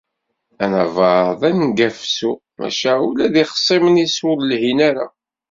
Anabaḍ 0.63 1.27
d 1.39 1.41
aneggafsu, 1.49 2.31
maca 2.59 2.91
ula 3.07 3.25
d 3.33 3.35
ixṣimen-is 3.43 4.17
ur 4.29 4.37
lhin 4.49 4.79
ara. 4.89 5.07